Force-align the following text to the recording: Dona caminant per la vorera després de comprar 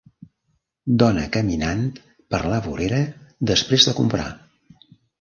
Dona 1.03 1.25
caminant 1.35 1.85
per 2.35 2.41
la 2.55 2.59
vorera 2.71 3.05
després 3.55 3.91
de 3.91 3.99
comprar 4.03 4.31